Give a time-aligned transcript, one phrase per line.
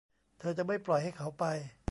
[0.39, 1.45] เธอจะไม่ปล่อยให้เขาไป